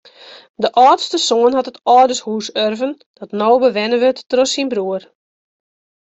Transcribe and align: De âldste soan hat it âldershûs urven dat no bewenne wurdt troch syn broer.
De 0.63 0.69
âldste 0.83 1.17
soan 1.27 1.53
hat 1.57 1.69
it 1.71 1.81
âldershûs 1.97 2.47
urven 2.65 2.93
dat 3.19 3.35
no 3.39 3.49
bewenne 3.63 3.97
wurdt 4.03 4.25
troch 4.31 4.51
syn 4.53 4.69
broer. 4.71 5.01